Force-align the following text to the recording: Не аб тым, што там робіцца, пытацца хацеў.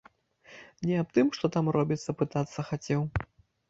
Не 0.93 0.97
аб 1.03 1.13
тым, 1.19 1.31
што 1.41 1.53
там 1.59 1.65
робіцца, 1.79 2.19
пытацца 2.25 2.69
хацеў. 2.75 3.01